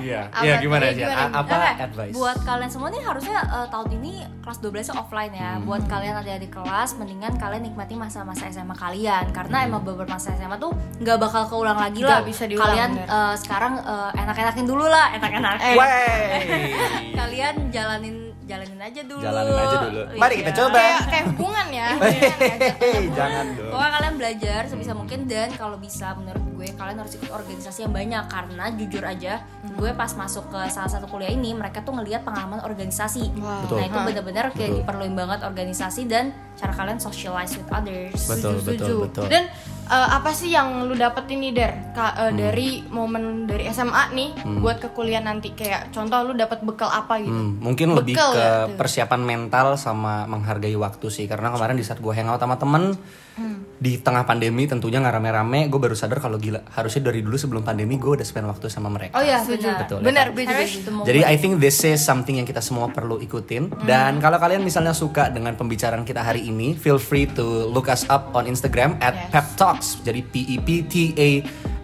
iya. 0.01 0.21
Iya 0.33 0.55
gimana 0.59 0.85
Iya, 0.85 0.93
sih? 0.93 1.03
gimana? 1.05 1.31
Apa 1.35 1.55
advice? 1.81 2.15
Buat 2.15 2.39
kalian 2.43 2.71
semua 2.71 2.89
nih 2.89 3.03
harusnya 3.03 3.39
eh, 3.43 3.67
tahun 3.69 3.89
ini 3.95 4.13
kelas 4.41 4.59
12 4.63 4.87
nya 4.89 4.95
offline 5.29 5.37
ya. 5.37 5.51
Hmm. 5.55 5.67
Buat 5.69 5.83
kalian 5.87 6.17
ada 6.17 6.35
di 6.35 6.49
kelas, 6.49 6.91
mendingan 6.97 7.33
kalian 7.37 7.63
nikmati 7.63 7.95
masa-masa 7.95 8.49
SMA 8.49 8.73
kalian 8.75 9.25
karena 9.31 9.57
Hmm. 9.59 9.67
emang 9.69 9.83
beberapa 9.85 10.11
masa 10.11 10.33
SMA 10.35 10.57
tuh 10.57 10.73
nggak 10.99 11.17
bakal 11.19 11.43
keulang 11.47 11.77
lagi 11.77 12.01
lah. 12.03 12.25
Bisa 12.25 12.49
diulang, 12.49 12.65
Kalian 12.67 12.91
bener. 12.97 13.09
eh, 13.09 13.35
sekarang 13.37 13.73
eh, 13.79 14.11
enak-enakin 14.19 14.65
dulu 14.65 14.85
lah, 14.87 15.07
enak-enakin. 15.15 15.77
Wey. 15.77 16.25
kalian 17.21 17.55
jalanin 17.69 18.28
jalanin 18.49 18.81
aja 18.81 19.01
dulu. 19.05 19.21
Jalanin 19.21 19.55
aja 19.55 19.77
dulu. 19.85 20.01
Mari 20.17 20.35
kita 20.37 20.49
Iya. 20.49 20.59
coba. 20.59 20.81
Kayak 20.81 21.01
kayak 21.07 21.25
hubungan 21.29 21.67
ya. 21.69 21.89
Hehehe, 22.03 22.93
Jangan 23.13 23.47
dong. 23.53 23.71
Pokoknya 23.71 23.91
kalian 23.93 24.15
belajar 24.17 24.61
sebisa 24.65 24.93
mungkin 24.93 25.21
dan 25.25 25.49
kalau 25.53 25.77
bisa 25.77 26.17
menurut 26.17 26.43
gue 26.51 26.69
kalian 26.73 26.99
harus 26.99 27.15
ikut 27.15 27.29
organisasi 27.29 27.79
yang 27.85 27.95
banyak 27.95 28.25
karena 28.27 28.65
jujur 28.75 29.05
aja 29.05 29.35
gue 29.69 29.91
pas 29.93 30.11
masuk 30.11 30.49
ke 30.49 30.61
salah 30.69 30.91
satu 30.91 31.07
kuliah 31.07 31.31
ini 31.31 31.53
mereka 31.53 31.79
tuh 31.81 31.93
ngelihat 31.93 32.25
pengalaman 32.25 32.59
organisasi. 32.59 33.31
Wow. 33.37 33.63
Betul. 33.63 33.77
Nah 33.77 33.85
itu 33.85 33.99
benar-benar 34.03 34.45
kayak 34.51 34.71
Betul. 34.71 34.79
diperluin 34.83 35.15
banget 35.15 35.39
organisasi 35.43 36.03
dan 36.07 36.25
cara 36.57 36.73
kalian 36.73 36.99
socialize 36.99 37.55
with 37.55 37.69
others. 37.69 38.19
Betul, 38.27 38.59
Setuju, 38.59 38.67
betul, 38.67 38.97
betul. 39.07 39.27
Dan 39.29 39.45
eh, 39.89 40.09
apa 40.15 40.31
sih 40.31 40.53
yang 40.53 40.85
lu 40.85 40.95
dapet 40.95 41.25
ini 41.29 41.51
der? 41.51 41.93
Ka- 41.93 42.29
eh, 42.29 42.33
dari 42.33 42.69
momen 42.87 43.45
dari 43.45 43.67
SMA 43.69 44.13
nih 44.13 44.31
buat 44.61 44.79
ke 44.79 44.93
kuliah 44.93 45.21
nanti. 45.21 45.53
Kayak 45.53 45.91
contoh 45.91 46.21
lu 46.23 46.33
dapet 46.33 46.61
bekal 46.61 46.89
apa 46.89 47.19
gitu? 47.19 47.33
Hmm, 47.33 47.59
mungkin 47.59 47.97
lebih 47.97 48.15
Bekal 48.15 48.33
ke 48.33 48.39
ya, 48.39 48.53
persiapan 48.77 49.21
mental 49.21 49.75
sama 49.75 50.29
menghargai 50.29 50.77
waktu 50.77 51.09
sih. 51.09 51.25
Karena 51.25 51.49
kemarin 51.51 51.75
di 51.75 51.85
saat 51.85 51.99
gue 51.99 52.13
hangout 52.13 52.39
sama 52.39 52.61
temen 52.61 52.95
Hmm. 53.39 53.63
di 53.79 54.03
tengah 54.03 54.27
pandemi 54.27 54.67
tentunya 54.67 54.99
nggak 54.99 55.15
rame-rame 55.15 55.71
gue 55.71 55.79
baru 55.79 55.95
sadar 55.95 56.19
kalau 56.19 56.35
gila 56.37 56.67
harusnya 56.75 57.07
dari 57.07 57.23
dulu 57.23 57.39
sebelum 57.39 57.63
pandemi 57.63 57.95
gue 57.95 58.11
udah 58.11 58.27
spend 58.27 58.51
waktu 58.51 58.67
sama 58.67 58.91
mereka 58.91 59.15
Oh 59.15 59.23
iya, 59.23 59.39
Setuju. 59.39 59.63
benar. 59.63 59.79
Betul, 59.79 59.99
ya 59.99 60.07
benar, 60.11 60.27
kan? 60.27 60.35
gitu. 60.43 60.79
ketemu. 60.83 61.01
Jadi 61.07 61.21
I 61.23 61.35
think 61.39 61.53
this 61.63 61.79
is 61.87 62.03
something 62.03 62.37
yang 62.37 62.45
kita 62.45 62.59
semua 62.59 62.91
perlu 62.91 63.23
ikutin 63.23 63.71
dan 63.87 64.19
kalau 64.19 64.37
kalian 64.37 64.67
misalnya 64.67 64.91
suka 64.91 65.31
dengan 65.31 65.55
pembicaraan 65.55 66.03
kita 66.03 66.19
hari 66.19 66.43
ini 66.45 66.75
feel 66.75 66.99
free 66.99 67.31
to 67.31 67.47
look 67.71 67.87
us 67.87 68.03
up 68.11 68.35
on 68.35 68.45
Instagram 68.45 68.99
at 68.99 69.15
Yes. 69.15 69.31
Pep 69.31 69.47
Talks 69.55 69.89
jadi 70.03 70.19
P 70.21 70.35
E 70.43 70.57
P 70.59 70.69
T 70.83 70.95
A 71.15 71.31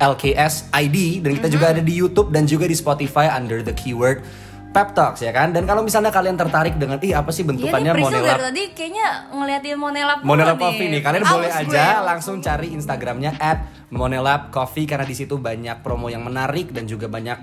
L 0.02 0.18
K 0.18 0.34
S 0.34 0.66
I 0.74 0.90
D 0.90 1.22
dan 1.22 1.38
kita 1.38 1.46
juga 1.46 1.70
ada 1.70 1.78
di 1.78 1.94
YouTube 1.94 2.34
dan 2.34 2.44
juga 2.44 2.66
di 2.66 2.74
Spotify 2.74 3.30
under 3.30 3.62
the 3.62 3.70
keyword 3.70 4.26
Pep 4.74 4.90
Talks 4.90 5.22
ya 5.22 5.30
kan. 5.30 5.54
Dan 5.54 5.70
kalau 5.70 5.86
misalnya 5.86 6.10
kalian 6.10 6.34
tertarik 6.34 6.74
dengan 6.74 6.98
ih 6.98 7.14
apa 7.14 7.30
sih 7.30 7.46
Iya 7.46 7.54
bentukannya 7.54 7.94
Monelap 7.94 8.10
dari 8.10 8.42
tadi 8.50 8.62
kayaknya 8.74 9.30
ngeliatin 9.30 9.78
Monelap 9.78 10.18
mulu 10.26 10.34
Monelab 10.34 10.58
Coffee 10.58 10.90
nih, 10.90 10.98
kalian 10.98 11.22
Aus 11.22 11.30
boleh 11.30 11.50
gue. 11.54 11.62
aja 11.70 12.02
langsung 12.02 12.42
cari 12.42 12.74
Instagramnya 12.74 13.38
at 13.38 13.70
Monelab 13.94 14.50
Coffee 14.50 14.90
karena 14.90 15.06
di 15.06 15.14
situ 15.14 15.38
banyak 15.38 15.78
promo 15.86 16.10
yang 16.10 16.26
menarik 16.26 16.74
dan 16.74 16.90
juga 16.90 17.06
banyak 17.06 17.38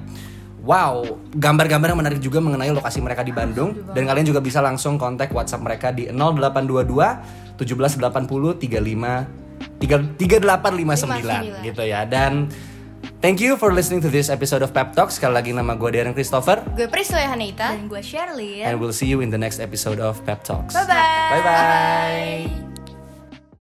wow 0.62 1.02
gambar-gambar 1.32 1.96
yang 1.96 2.00
menarik 2.04 2.20
juga 2.20 2.44
mengenai 2.44 2.76
lokasi 2.76 3.00
mereka 3.00 3.24
di 3.24 3.32
Bandung. 3.32 3.80
Dan 3.96 4.04
kalian 4.04 4.28
juga 4.28 4.44
bisa 4.44 4.60
langsung 4.60 5.00
kontak 5.00 5.32
WhatsApp 5.32 5.64
mereka 5.64 5.96
di 5.96 6.12
0822 6.12 7.56
1780 7.56 8.60
35 8.60 9.80
3859 9.80 11.66
gitu 11.66 11.84
ya. 11.88 12.04
Dan 12.04 12.52
thank 13.20 13.40
you 13.42 13.58
for 13.58 13.74
listening 13.74 14.02
to 14.02 14.10
this 14.10 14.30
episode 14.30 14.62
of 14.62 14.72
Pep 14.72 14.94
Talk 14.94 15.14
sekali 15.14 15.34
lagi 15.38 15.52
nama 15.54 15.78
gue 15.78 15.90
Darren 15.92 16.16
Christopher. 16.16 16.64
Gue 16.74 16.88
Priscilla 16.88 17.26
Haneita. 17.28 17.76
Dan 17.76 17.88
gue 17.90 18.02
Shirley 18.02 18.66
and 18.66 18.80
we'll 18.80 18.96
see 18.96 19.10
you 19.10 19.22
in 19.22 19.30
the 19.30 19.40
next 19.40 19.60
episode 19.60 20.00
of 20.02 20.20
Pep 20.24 20.42
Talks. 20.46 20.74
Bye-bye. 20.74 21.30
bye 21.32 21.44
bye 21.44 22.71